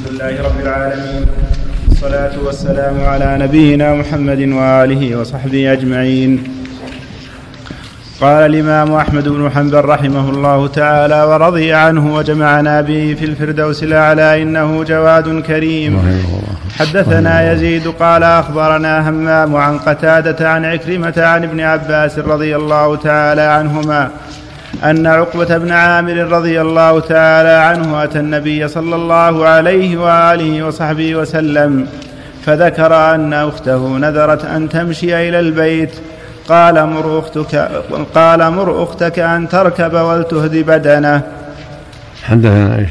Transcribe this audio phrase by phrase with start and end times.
[0.00, 1.26] الحمد لله رب العالمين.
[1.88, 6.44] والصلاة والسلام على نبينا محمد وآله وصحبه أجمعين.
[8.20, 14.42] قال الإمام أحمد بن حنبل رحمه الله تعالى ورضي عنه وجمعنا به في الفردوس الأعلى
[14.42, 15.92] إنه جواد كريم.
[16.78, 23.42] حدثنا يزيد قال أخبرنا همام عن قتادة عن عكرمة عن ابن عباس رضي الله تعالى
[23.42, 24.10] عنهما
[24.84, 31.14] أن عقبة بن عامر رضي الله تعالى عنه أتى النبي صلى الله عليه وآله وصحبه
[31.14, 31.88] وسلم
[32.46, 35.94] فذكر أن أخته نذرت أن تمشي إلى البيت.
[36.48, 37.54] قال مر أختك
[38.14, 41.22] قال مر أختك أن تركب ولتهدي بدنه.
[42.22, 42.88] حدثنا إيش؟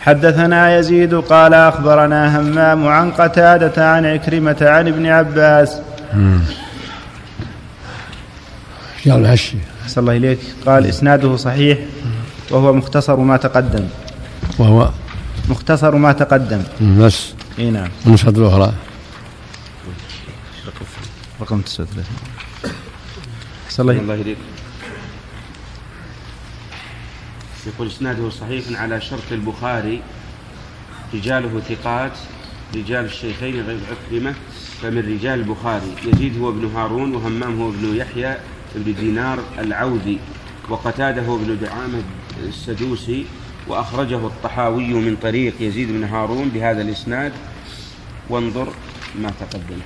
[0.00, 5.80] حدثنا يزيد قال أخبرنا همام عن قتادة عن عكرمة عن ابن عباس.
[9.04, 9.56] قال الهشي.
[9.90, 10.38] أحسن الله إليك.
[10.66, 11.78] قال إسناده صحيح
[12.50, 13.88] وهو مختصر ما تقدم.
[14.58, 14.90] وهو
[15.48, 16.62] مختصر ما تقدم.
[16.98, 17.90] بس إي نعم.
[18.06, 18.72] النسخة الأخرى.
[21.40, 22.04] رقم 39
[23.66, 24.38] أحسن الله الله يهديك
[27.66, 30.02] يقول إسناده صحيح على شرط البخاري
[31.14, 32.12] رجاله ثقات
[32.74, 34.34] رجال الشيخين غير عكرمة
[34.82, 35.92] فمن رجال البخاري.
[36.06, 38.36] يزيد هو ابن هارون وهمام هو ابن يحيى
[38.76, 40.18] ابن دينار العوذي
[40.68, 42.02] وقتاده ابن دعامة
[42.48, 43.24] السدوسي
[43.68, 47.32] وأخرجه الطحاوي من طريق يزيد بن هارون بهذا الإسناد.
[48.30, 48.68] وانظر
[49.22, 49.80] ما تقدم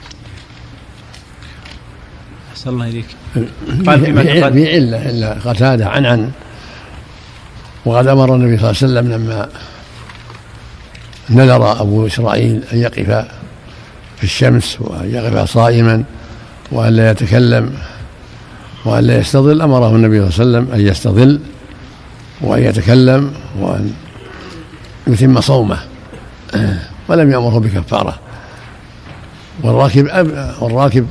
[2.53, 3.07] أحسن الله إليك.
[3.87, 4.55] قال فيما في تقدم.
[4.55, 6.31] في علة إلا قتادة عن عن
[7.85, 9.49] وقد أمر النبي صلى الله عليه وسلم لما
[11.31, 13.27] نذر أبو إسرائيل أن يقف
[14.17, 16.05] في الشمس وأن يقف صائما
[16.73, 17.79] وأن لا يتكلم.
[18.85, 21.41] وأن لا يستظل أمره النبي صلى الله عليه وسلم أن يستظل
[22.41, 23.93] وأن يتكلم وأن
[25.07, 25.79] يتم صومه.
[27.09, 28.19] ولم يأمره بكفارة.
[29.63, 31.07] والراكب أب والراكب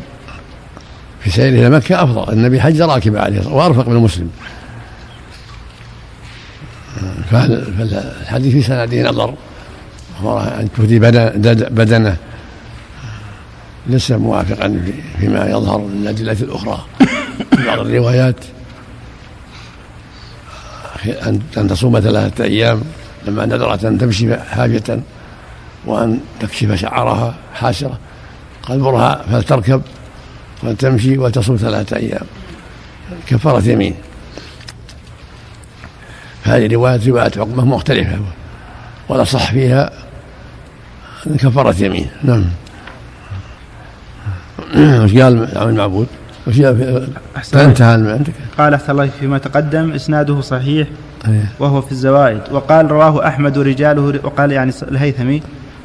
[1.21, 2.33] في سيره إلى مكة أفضل.
[2.33, 4.29] النبي حج راكب عليه وأرفق بالمسلم
[7.31, 9.33] فهل- فالحديث في سنده نظر؟
[10.59, 12.17] أن تهدي بدن- بدنه.
[13.87, 16.85] ليس موافقا في- فيما يظهر من الأدلة الأخرى.
[17.65, 18.35] بعض الروايات.
[21.57, 22.81] أن تصوم ثلاثة أيام
[23.27, 24.99] لما نذرت أن تمشي حاجة
[25.85, 27.99] وأن تكشف شعرها حاسرة
[28.63, 29.81] قال مرها فلتركب
[30.63, 32.25] وتمشي وتصوم ثلاثة أيام.
[33.27, 33.95] كفارة يمين.
[36.43, 38.19] هذه رواية رواية عقبة مختلفة.
[39.09, 39.91] والأصح فيها
[41.25, 42.07] كفارة يمين.
[42.23, 42.45] نعم.
[45.03, 46.07] وش قال عم المعبود؟
[46.47, 50.87] وش من عندك قال أحسن الله فيما تقدم إسناده صحيح
[51.27, 51.45] إيه.
[51.59, 52.41] وهو في الزوائد.
[52.51, 55.41] وقال رواه أحمد رجاله وقال يعني الهيثمي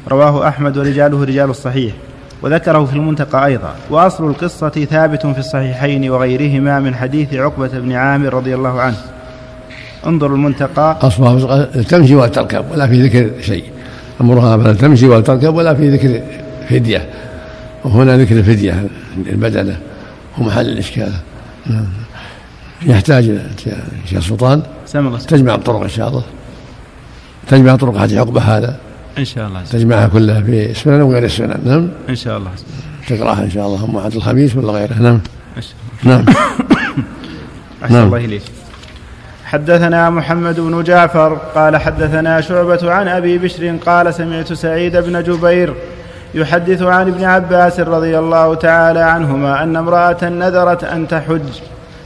[0.07, 1.93] رواه أحمد ورجاله رجال الصحيح.
[2.41, 3.75] وذكره في المنتقى أيضا.
[3.89, 8.97] وأصل القصة ثابت في الصحيحين وغيرهما من حديث عقبة بن عامر رضي الله عنه.
[10.07, 10.97] انظر المنتقى.
[11.01, 13.63] أصلها تمشي ولا تركب ولا في ذكر شيء.
[14.21, 16.21] أمرها فلا تمشي ولا تركب ولا في ذكر
[16.69, 17.09] فدية.
[17.83, 18.87] وهنا ذكر الفدية
[19.29, 19.77] البدنة
[20.39, 21.13] هو محل الإشكال.
[22.81, 23.39] يحتاج
[24.05, 24.61] شيخ سلطان.
[25.27, 26.23] تجمع الطرق إن شاء الله.
[27.47, 28.77] تجمع طرق حديث عقبة هذا.
[29.17, 29.63] إن شاء الله.
[29.63, 31.89] تجمعها كلها في السنن وغير السنن نعم.
[32.09, 32.51] إن شاء الله.
[33.07, 33.77] تقرأها إن شاء الله.
[33.77, 34.93] هم عند الخميس ولا غيره.
[34.93, 35.19] نعم.
[35.57, 35.73] إن شاء
[36.03, 36.15] الله.
[36.15, 36.25] نعم.
[37.83, 38.07] أحسن نعم.
[38.07, 38.41] الله إليك.
[39.45, 45.73] حدثنا محمد بن جعفر قال حدثنا شعبة عن أبي بشر قال سمعت سعيد بن جبير
[46.33, 51.41] يحدث عن ابن عباس رضي الله تعالى عنهما أن امرأة نذرت أن تحج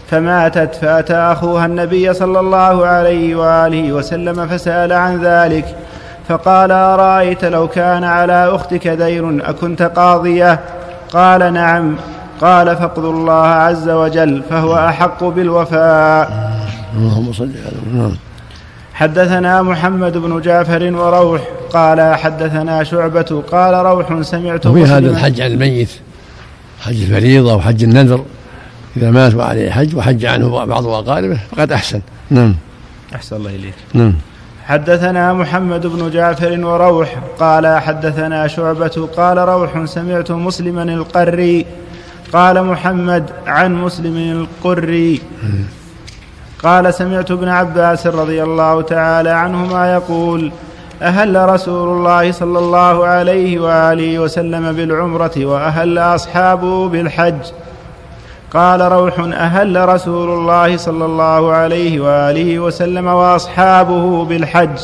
[0.10, 5.66] فماتت فأتى أخوها النبي صلى الله عليه وآله وسلم فسأل عن ذلك
[6.28, 10.60] فقال أرأيت لو كان على أختك دين أكنت قاضية؟
[11.14, 11.96] قال نعم.
[12.42, 16.54] قال فاقضوا الله عز وجل فهو أحق بالوفاء.
[16.98, 18.12] اللهم صل على
[18.94, 21.42] حدثنا محمد بن جعفر وروح
[21.74, 25.90] قال حدثنا شعبة قال روح سمعت وفي هذا الحج عن الميت
[26.82, 28.26] حج الفريضة وحج النذر
[28.98, 32.02] إذا مات وعليه حج وحج عنه بعض أقاربه فقد أحسن.
[32.30, 32.56] نعم.
[33.16, 33.74] أحسن الله إليك.
[33.94, 34.14] نعم.
[34.66, 41.66] حدثنا محمد بن جعفر وروح قال حدثنا شعبة قال روح سمعت مسلما القري
[42.34, 45.22] قال محمد عن مسلم القري
[46.64, 50.52] قال سمعت ابن عباس رضي الله تعالى عنهما يقول
[51.02, 57.42] أهل رسول الله صلى الله عليه وآله وسلم بالعمرة وأهل أصحابه بالحج.
[58.54, 64.78] قال روح أهل رسول الله صلى الله عليه وآله وسلم وأصحابه بالحج.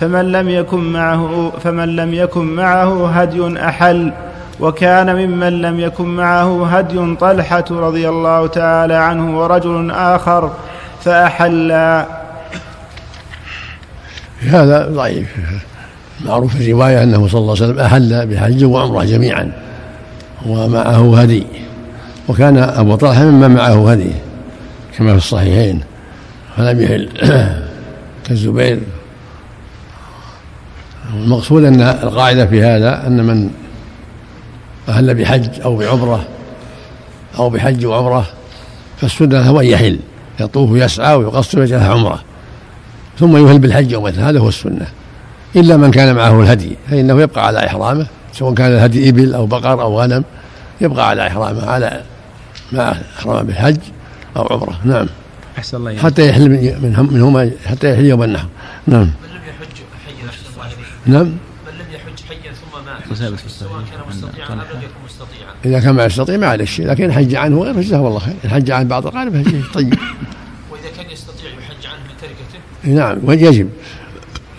[0.00, 4.12] فمن لم يكن معه فمن لم يكن معه هدي أحل.
[4.60, 10.50] وكان ممن لم يكن معه هدي طلحة رضي الله تعالى عنه ورجل آخر
[11.00, 12.06] فأحلا
[14.40, 15.26] هذا ضعيف.
[16.24, 19.52] معروف في الرواية أنه صلى الله عليه وسلم أحل بحج وعمرة جميعا
[20.46, 21.46] ومعه هدي.
[22.28, 24.10] وكان أبو طلحة ممن معه هدي
[24.98, 25.80] كما في الصحيحين.
[26.56, 27.08] فلم يحل
[28.24, 28.80] كالزبير
[31.14, 33.50] المقصود أن القاعدة في هذا أن من
[34.88, 36.24] أهل بحج أو بعمرة
[37.38, 38.26] أو بحج وعمرة
[39.00, 39.98] فالسنة هو أن يحل
[40.40, 42.22] يطوف ويسعى ويقصر ويجعلها عمرة.
[43.18, 44.86] ثم يهل بالحج يوم هذا هو السنة.
[45.56, 48.06] إلا من كان معه الهدي فإنه يبقى على إحرامه.
[48.32, 50.24] سواء كان الهدي إبل أو بقر أو غنم
[50.80, 52.02] يبقى على إحرامه على
[52.72, 53.78] مع إحرامه بالحج
[54.36, 54.80] أو عمرة.
[54.84, 55.06] نعم.
[55.58, 58.46] أحسن الله حتى يحل من منهما حتى يحل يوم النحر.
[58.86, 59.00] نعم.
[59.00, 59.76] من لم يحج
[60.06, 60.30] حيا
[61.06, 61.26] نعم.
[61.26, 65.52] من لم يحج حيا ثم مات سواء كان مستطيعا أم لم يكن مستطيعا.
[65.64, 68.34] إذا كان ما يستطيع ما عليه شيء لكن حج عنه غير جزاه الله خير.
[68.44, 69.94] الحج عن بعض الأقارب طيب
[70.70, 73.68] وإذا كان يستطيع يحج عنه من تركته نعم يجب.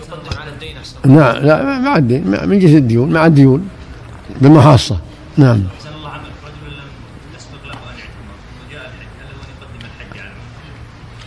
[0.00, 0.96] يقدم على الدين أحسن.
[1.04, 3.68] نعم لا مع الدين من جهة الديون مع الديون
[4.40, 4.98] بالمحاصة
[5.36, 5.62] نعم.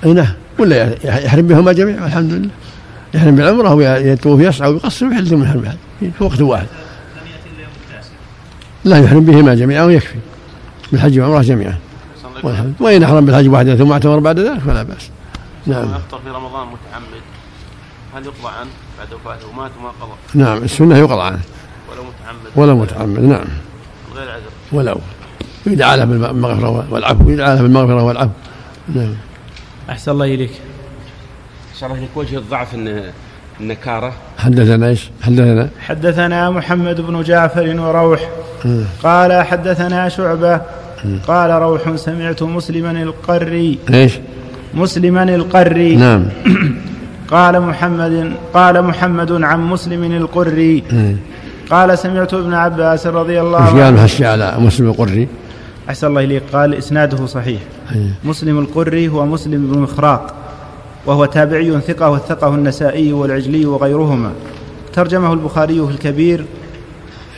[0.06, 0.34] أي نعم.
[0.60, 2.50] ولا يحرم بهما جميعا الحمد لله
[3.14, 6.68] يحرم بالعمرة ويطوف يسعى ويقصر ويحل من الحرم في وقت واحد.
[8.84, 10.16] لا يحرم بهما جميعا ويكفي.
[10.92, 11.78] بالحج والعمرة جميعا.
[12.44, 15.10] والحمد وإن أحرم بالحج واحدة ثم اعتمر بعد ذلك فلا بأس.
[15.66, 15.84] نعم.
[15.84, 17.22] يفطر في رمضان متعمد
[18.16, 18.70] هل يقضى عنه
[19.00, 21.40] بعد وفاته؟ ومات وما قضى؟ نعم السنة يقضى عنه.
[21.92, 22.52] ولو متعمد.
[22.56, 23.46] ولو متعمد نعم.
[24.16, 24.52] غير عذر.
[24.72, 24.98] ولو.
[25.66, 28.32] يدعى له بالمغفرة والعفو يدعى له بالمغفرة والعفو.
[28.96, 29.16] نعم.
[29.90, 30.52] أحسن الله إليك.
[31.80, 33.12] شرح لك وجه الضعف أن
[33.60, 35.70] النكارة حدثنا إيش؟ حدثنا.
[35.80, 38.30] حدثنا محمد بن جعفر وروح.
[39.04, 40.62] قال حدثنا شعبة.
[41.28, 43.80] قال روح سمعت مسلما القري.
[43.94, 44.20] إيش؟
[44.74, 45.96] مسلما القري.
[45.96, 46.24] نعم.
[47.32, 50.84] قال محمد قال محمد عن مسلم القري.
[51.70, 55.28] قال سمعت ابن عباس رضي الله عنه قال على مسلم القري؟
[55.90, 56.44] أحسن الله إليك.
[56.54, 57.62] قال إسناده صحيح.
[58.24, 60.34] مسلم القري هو مسلم بن مخراق
[61.06, 64.32] وهو تابعي ثقة وثقه النسائي والعجلي وغيرهما.
[64.94, 66.46] ترجمه البخاري في الكبير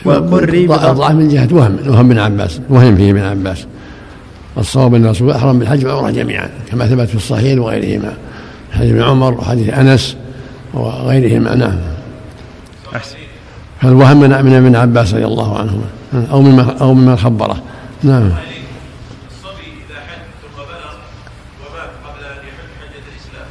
[0.04, 3.66] والقري ضعف من جهة وهم وهم بن عباس وهم فيه ابن عباس.
[4.58, 8.12] الصواب أن الرسول أحرم بالحج والعمرة جميعا كما ثبت في الصحيح وغيرهما.
[8.72, 10.16] حديث ابن عمر وحديث أنس
[10.74, 11.54] وغيرهما.
[11.54, 11.78] نعم.
[13.82, 15.84] فالوهم من ابن عباس رضي الله عنهما؟
[16.30, 17.62] أو مما أو ممن خبره؟
[18.02, 18.22] نعم.
[18.22, 20.94] الصبي إذا حج ثم بلغ
[21.60, 23.46] ومات قبل أن يحج حجة الإسلام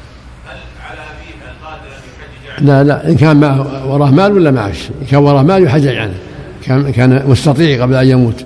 [0.47, 0.57] هل
[0.89, 2.01] على أبيه القادر أن
[2.49, 3.09] يحجج عنه؟ لا لا.
[3.09, 6.15] إن كان معه وراه مال ولا معه شيء إن كان وراه مال يحجج عنه
[6.63, 8.45] كان كان مستطيع قبل أن يموت.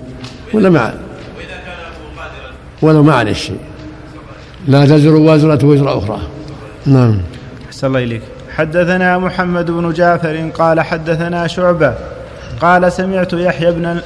[0.54, 0.92] ولا مع
[2.82, 3.58] ولو ما عليه شيء.
[4.68, 6.18] لا تزر وازرة وزر أخرى.
[6.86, 7.18] نعم.
[7.68, 8.22] أحسن الله إليك.
[8.56, 11.94] حدثنا محمد بن جعفر قال حدثنا شعبة
[12.60, 14.00] قال سمعت يحيى بن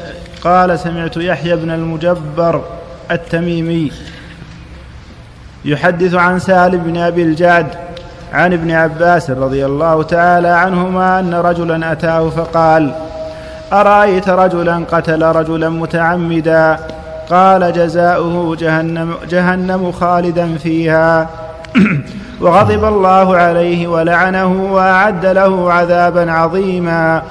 [0.45, 2.65] قال سمعت يحيى بن المجبر
[3.11, 3.93] التميمي
[5.65, 7.67] يحدث عن سالم بن أبي الجعد
[8.33, 12.95] عن ابن عباس رضي الله تعالى عنهما أن رجلا أتاه فقال
[13.73, 16.79] أرأيت رجلا قتل رجلا متعمدا؟
[17.31, 21.29] قال جزاؤه جهنم, جهنم خالدا فيها.
[22.43, 27.23] وغضب الله عليه ولعنه وأعد له عذابا عظيما.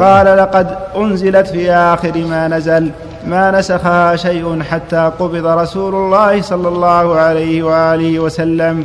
[0.00, 2.90] قال لقد أنزلت في آخر ما نزل
[3.26, 8.84] ما نسخها شيء حتى قبض رسول الله صلى الله عليه وآله وسلم.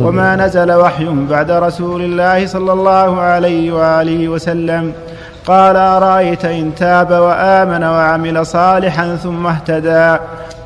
[0.00, 4.92] وما نزل وحي بعد رسول الله صلى الله عليه وآله وسلم.
[5.46, 10.16] قال أرأيت إن تاب وآمن وعمل صالحا ثم اهتدى؟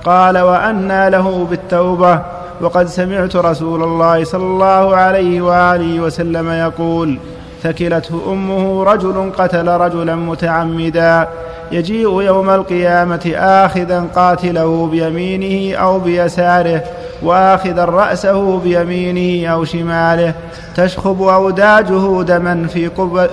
[0.05, 2.21] قال وأنى له بالتوبة.
[2.61, 7.19] وقد سمعت رسول الله صلى الله عليه وآله وسلم يقول
[7.63, 11.29] ثكلته أمه رجل قتل رجلا متعمدا.
[11.73, 16.83] يجيء يوم القيامة آخذا قاتله بيمينه أو بيساره
[17.23, 20.35] وآخذا رأسه بيمينه أو شماله.
[20.77, 23.29] تشخب أوداجه دما في قبل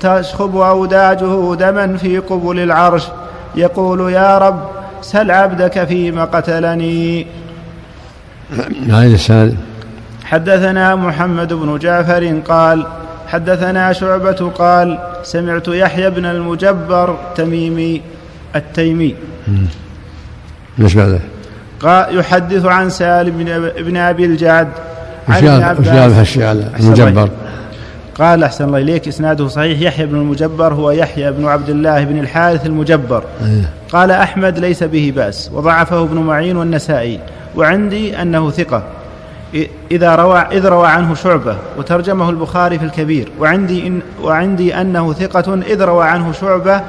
[0.00, 3.04] تشخب أوداجه دما في قبل العرش.
[3.56, 4.60] يقول يا رب
[5.02, 7.26] سل عبدك فيما قتلني.
[8.90, 9.56] هذا السند
[10.24, 12.86] حدثنا محمد بن جعفر قال
[13.26, 18.00] حدثنا شعبة قال سمعت يحيى بن المجبر تميمي
[18.56, 19.14] التيمي.
[20.80, 21.20] إيش بعده؟
[22.10, 24.68] يحدث عن سالم بن أبي الجعد.
[25.28, 26.36] عن ابن عباس.
[26.80, 27.28] المجبر.
[28.18, 29.80] قال أحسن الله إليك إسناده صحيح.
[29.80, 33.24] يحيى بن المجبر هو يحيى بن عبد الله بن الحارث المجبر.
[33.42, 33.70] إيه.
[33.92, 37.20] قال أحمد ليس به بأس وضعفه ابن معين والنسائي.
[37.56, 38.82] وعندي أنه ثقة.
[39.90, 43.28] إذا روى إذ روى عنه شعبة وترجمه البخاري في الكبير.
[43.40, 46.82] وعندي إن وعندي أنه ثقة إذ روى عنه شعبة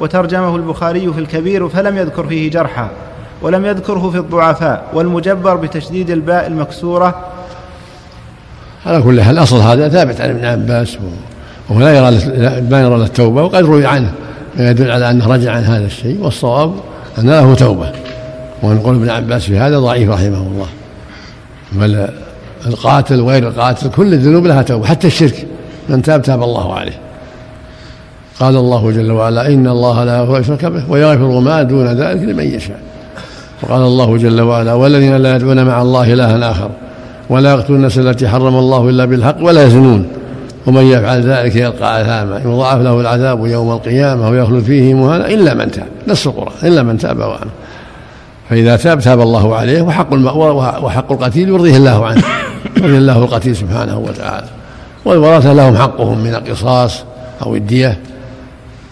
[0.00, 2.88] وترجمه البخاري في الكبير فلم يذكر فيه جرحا
[3.42, 7.14] ولم يذكره في الضعفاء والمجبر بتشديد الباء المكسورة.
[8.86, 10.98] على كل حال الأصل هذا ثابت عن ابن عباس
[11.68, 12.18] وهو لا يرى
[12.70, 14.12] ما يرى التوبة وقد روي عنه
[14.56, 16.74] ما يدل على أنه رجع عن هذا الشيء والصواب
[17.18, 17.92] أن له توبة.
[18.62, 20.66] ونقول ابن عباس في هذا ضعيف رحمه الله.
[21.72, 22.08] بل
[22.66, 25.46] القاتل وغير القاتل كل الذنوب لها توبة حتى الشرك
[25.88, 26.98] من تاب تاب الله عليه.
[28.40, 32.44] قال الله جل وعلا إن الله لا يغفر يشرك به ويغفر ما دون ذلك لمن
[32.44, 32.80] يشاء.
[33.62, 36.70] وقال الله جل وعلا والذين لا يدعون مع الله إلها آخر
[37.30, 40.08] ولا يقتلون النفس التي حرم الله إلا بالحق ولا يزنون.
[40.66, 45.70] ومن يفعل ذلك يلقى أثاما يضاعف له العذاب يوم القيامة ويخلد فيه مهانا إلا من
[45.70, 47.50] تاب نص القرآن إلا من تاب وآمن.
[48.50, 50.12] فإذا تاب تاب الله عليه وحق
[50.82, 52.22] وحق القتيل يرضيه الله عنه
[52.76, 54.46] يرضي الله القتيل سبحانه وتعالى.
[55.04, 57.04] والورثة لهم حقهم من القصاص
[57.42, 57.98] أو الدية.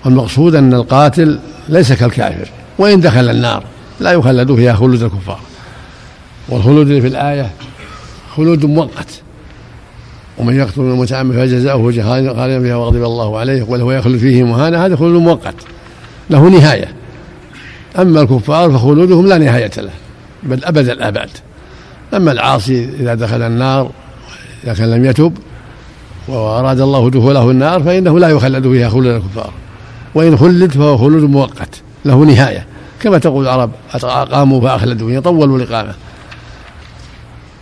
[0.05, 3.63] والمقصود أن القاتل ليس كالكافر وإن دخل النار
[4.01, 5.41] لا يخلد فيها خلود الكفار.
[6.49, 7.51] والخلود في الآية
[8.39, 9.23] خلود مؤقت.
[10.39, 11.93] ومن يقتل المتعمد فجزاؤه
[12.35, 15.55] خالدا فيها وغضب الله عليه وهو يخلد فيه مهانة هذا خلود مؤقت.
[16.31, 16.89] له نهاية.
[17.99, 19.91] أما الكفار فخلودهم لا نهاية له
[20.43, 21.31] بل أبد الآباد
[22.15, 23.91] أما العاصي إذا دخل النار
[24.65, 25.33] إذا كان لم يتب
[26.29, 29.53] وأراد الله دخوله النار فإنه لا يخلد فيها خلود الكفار.
[30.15, 32.67] وإن خلد فهو خلود مؤقت له نهاية.
[33.03, 35.95] كما تقول العرب أقاموا فأخلدوا يطولوا الإقامة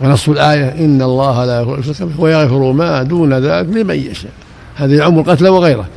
[0.01, 4.31] ونص الآية إن الله لا يغفر به ويغفر ما دون ذلك لمن يشاء.
[4.75, 5.87] هذا يعم القتل وغيره.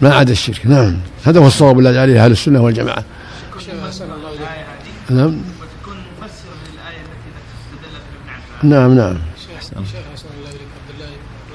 [0.00, 0.66] ما عدا الشرك.
[0.66, 0.96] نعم.
[1.24, 3.04] هذا هو الصواب الذي عليه أهل السنة والجماعة.
[5.10, 5.26] نعم.
[5.26, 9.16] وتكون مفسر للآية التي نعم نعم.
[10.38, 11.06] الله عبد الله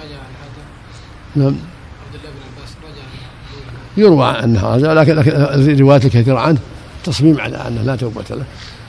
[0.03, 1.47] رجع عن نعم.
[1.47, 3.03] عبد الله بن عباس رجع
[3.97, 5.19] يروى أنه رجع لكن
[5.71, 6.59] الروايات الكثيرة عنه
[7.03, 8.45] تصميم على أنه لا توبة له.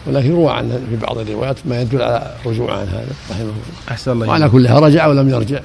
[0.06, 3.54] ولكن روى عنه في بعض الروايات ما يدل على رجوع عن هذا رحمه الله.
[3.90, 5.58] أحسن الله وعلى كلها رجع ولم يرجع.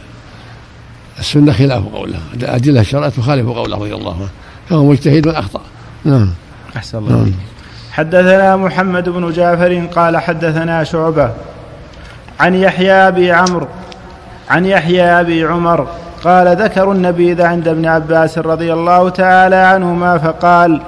[1.19, 4.29] السنة خلاف قوله أدلة الشرع تخالف قوله رضي الله عنه
[4.69, 5.61] فهو مجتهد من أخطأ.
[6.05, 6.29] نعم.
[6.75, 7.31] أحسن الله نعم.
[7.91, 11.31] حدثنا محمد بن جعفر قال حدثنا شعبة
[12.39, 13.67] عن يحيى أبي عمرو
[14.49, 15.87] عن يحيى أبي عمر
[16.23, 20.81] قال ذكروا النبيذ عند ابن عباس رضي الله تعالى عنهما فقال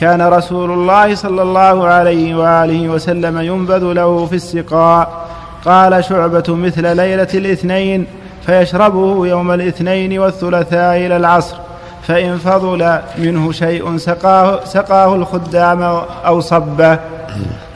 [0.00, 5.28] كان رسول الله صلى الله عليه وآله وسلم ينبذ له في السقاء.
[5.64, 8.06] قال شعبة مثل ليلة الاثنين
[8.46, 11.56] فيشربه يوم الاثنين والثلاثاء إلى العصر
[12.02, 15.82] فإن فضل منه شيء سقاه, سقاه الخدام
[16.26, 16.98] أو صبه.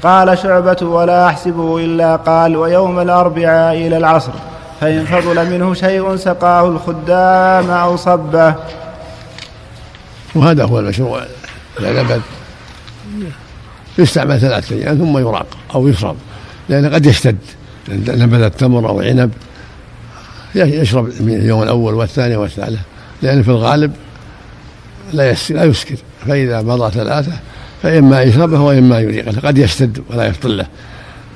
[0.02, 4.33] قال شعبة ولا أحسبه إلا قال ويوم الأربعاء إلى العصر
[4.81, 8.55] فإن فضل منه شيء سقاه الخدام أو صبه.
[10.35, 11.21] وهذا هو المشروع.
[11.81, 12.21] إذا نبت
[13.99, 16.17] يستعمل ثلاثة أيام ثم يراق أو يشرب
[16.69, 17.37] لأنه قد يشتد
[17.88, 19.31] نبت التمر أو عنب
[20.55, 22.81] يشرب من اليوم الأول والثاني والثالث
[23.23, 23.93] لأن في الغالب
[25.12, 27.33] لا لا يسكر فإذا مضى ثلاثة
[27.83, 30.67] فإما يشربه وإما يريقه قد يشتد ولا يفضل له.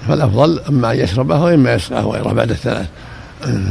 [0.09, 2.87] فالأفضل أما أن يشربه وإما يسقاه غيره بعد الثلاث.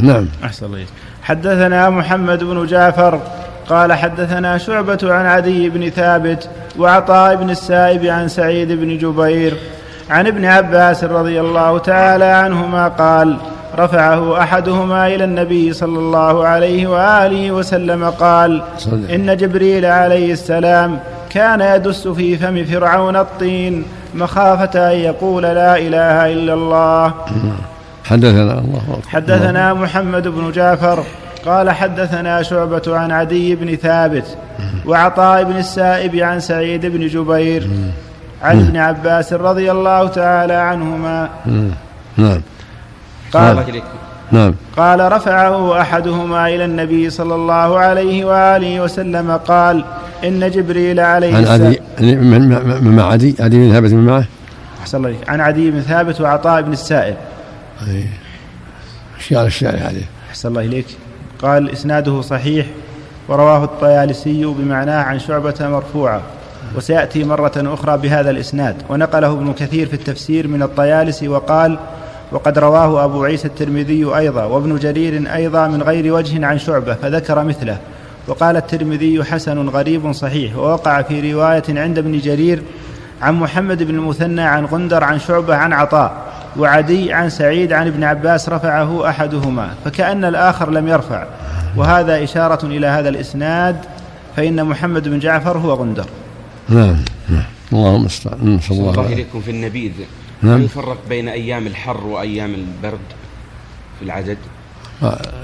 [0.02, 0.28] نعم.
[0.44, 0.86] أحسن الله
[1.24, 3.22] حدثنا محمد بن جعفر
[3.70, 9.54] قال حدثنا شعبة عن عدي بن ثابت وعطاء بن السائب عن سعيد بن جبير
[10.10, 13.38] عن ابن عباس رضي الله تعالى عنهما قال
[13.78, 18.62] رفعه أحدهما إلى النبي صلى الله عليه وآله وسلم قال
[19.10, 26.34] إن جبريل عليه السلام كان يدس في فم فرعون الطين مخافة أن يقول لا إله
[26.34, 27.14] إلا الله.
[28.04, 31.04] حدثنا الله حدثنا محمد بن جعفر
[31.46, 34.38] قال حدثنا شعبة عن عدي بن ثابت
[34.86, 37.70] وعطاء بن السائب عن سعيد بن جبير
[38.42, 41.30] عن ابن عباس رضي الله تعالى عنهما.
[42.18, 42.42] نعم.
[43.34, 43.82] قال
[44.32, 44.54] نعم.
[44.78, 49.86] قال رفعه أحدهما إلى النبي صلى الله عليه وآله وسلم قال
[50.24, 54.26] إن جبريل عليه السلام عن عدي من مع عدي؟ عدي بن ثابت من معه؟
[54.82, 57.16] أحسن الله عن عدي بن ثابت وعطاء بن السائب.
[59.18, 60.86] إيش قال الشارع عليه أحسن الله إليك.
[61.42, 62.66] قال إسناده صحيح
[63.28, 66.22] ورواه الطيالسي بمعناه عن شعبة مرفوعة
[66.76, 68.76] وسيأتي مرة أخرى بهذا الإسناد.
[68.90, 71.80] ونقله ابن كثير في التفسير من الطيالسي وقال
[72.32, 77.44] وقد رواه أبو عيسى الترمذي أيضا وابن جرير أيضا من غير وجه عن شعبة فذكر
[77.44, 77.78] مثله.
[78.28, 80.58] وقال الترمذي حسن غريب صحيح.
[80.58, 82.62] ووقع في رواية عند ابن جرير
[83.22, 86.14] عن محمد بن المثنى عن غندر عن شعبة عن عطاء.
[86.58, 91.28] وعدي عن سعيد عن ابن عباس رفعه أحدهما فكأن الآخر لم يرفع.
[91.76, 93.76] وهذا إشارة إلى هذا الإسناد
[94.36, 96.06] فإن محمد بن جعفر هو غندر.
[96.70, 96.98] نعم
[97.30, 97.44] نعم.
[97.74, 99.92] اللهم المستعان نسأل الله إليكم في النبيذ.
[100.42, 100.62] نعم.
[100.62, 103.00] يفرق بين أيام الحر وأيام البرد
[104.00, 104.38] في العدد؟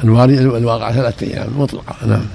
[0.04, 1.96] الواري الواقع ثلاثة أيام مطلقة.
[2.08, 2.26] نعم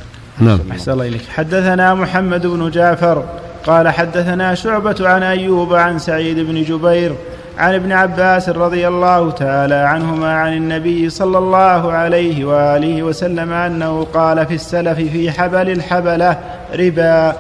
[0.41, 0.59] نعم.
[0.71, 1.23] أحسن الله إليك.
[1.29, 3.25] حدثنا محمد بن جعفر
[3.67, 7.15] قال حدثنا شعبة عن أيوب عن سعيد بن جبير
[7.59, 14.05] عن ابن عباس رضي الله تعالى عنهما عن النبي صلى الله عليه وآله وسلم أنه
[14.05, 16.41] قال في السلف في حبل الحبلة
[16.75, 17.37] ربا.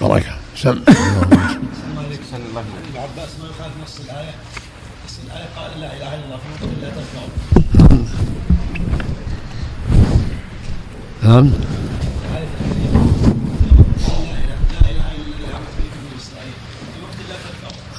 [0.00, 0.82] بركه سم
[2.56, 4.34] ابن عباس ما يخالف نص الايه
[5.06, 6.38] نص الايه قال لا اله الا الله
[11.22, 11.50] لا نعم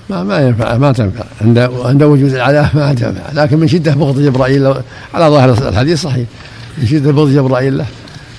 [0.10, 1.24] ما ما ينفع ما تنفع.
[1.42, 3.22] عند عند وجود العداء ما تنفع.
[3.34, 4.68] لكن من شدة بغض جبرائيل
[5.14, 6.28] على ظاهر الحديث صحيح.
[6.78, 7.86] من شدة بغض جبرائيل له.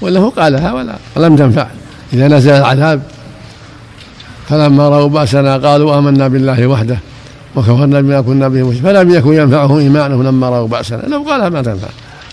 [0.00, 1.66] وله قالها ولا ولم تنفع.
[2.12, 3.02] إذا نزل العذاب
[4.48, 6.98] فلما رأوا بأسنا قالوا آمنا بالله وحده
[7.56, 8.82] وكفرنا بما كنا به مشركين.
[8.82, 11.02] فلم يكن ينفعه ايمانه لما رأوا بأسنا.
[11.08, 11.88] لو قالها ما تنفع.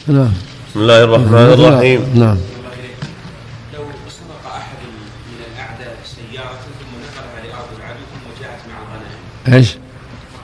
[0.07, 0.31] نعم.
[0.71, 1.99] بسم الله الرحمن الرحيم.
[2.15, 2.37] نعم.
[9.47, 9.75] إيش؟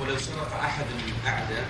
[0.02, 0.84] ولو سرق أحد
[1.24, 1.66] الاعداء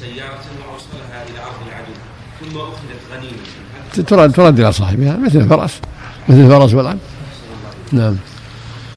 [0.00, 1.92] سيارة وأوصلها إلى أرض العدو
[2.40, 4.06] ثم أخذت غنيمة.
[4.06, 5.80] ترد ترد إلى صاحبها مثل الفرس
[6.28, 6.98] مثل الفرس والعبد
[7.92, 8.16] نعم.